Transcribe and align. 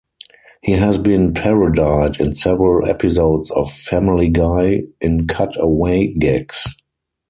He 0.63 0.71
has 0.71 0.97
been 0.97 1.31
parodied 1.31 2.19
in 2.19 2.33
several 2.33 2.89
episodes 2.89 3.51
of 3.51 3.71
"Family 3.71 4.29
Guy" 4.29 4.85
in 4.99 5.27
cutaway 5.27 6.07
gags. 6.07 6.65